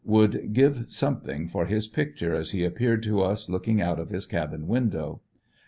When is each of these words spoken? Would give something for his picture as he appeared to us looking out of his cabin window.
Would 0.03 0.53
give 0.53 0.85
something 0.89 1.47
for 1.47 1.67
his 1.67 1.85
picture 1.87 2.33
as 2.33 2.49
he 2.53 2.63
appeared 2.65 3.03
to 3.03 3.21
us 3.21 3.51
looking 3.51 3.79
out 3.83 3.99
of 3.99 4.09
his 4.09 4.25
cabin 4.25 4.67
window. 4.67 5.21